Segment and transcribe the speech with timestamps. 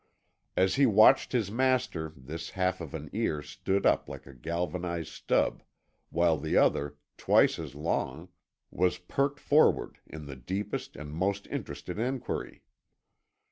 [0.57, 5.09] As he watched his master this half of an ear stood up like a galvanized
[5.11, 5.61] stub,
[6.09, 8.29] while the other twice as long
[8.71, 12.63] was perked forward in the deepest and most interested enquiry.